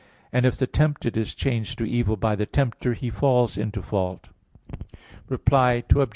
And 0.33 0.47
if 0.47 0.57
the 0.57 0.65
tempted 0.65 1.15
is 1.15 1.35
changed 1.35 1.77
to 1.77 1.85
evil 1.87 2.17
by 2.17 2.35
the 2.35 2.47
tempter 2.47 2.95
he 2.95 3.11
falls 3.11 3.55
into 3.55 3.83
fault. 3.83 4.29
Reply 5.29 5.83
Obj. 5.95 6.09